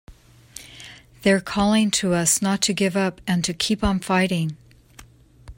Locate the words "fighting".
3.99-4.57